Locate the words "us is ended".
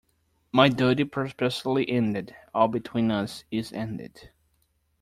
3.11-4.31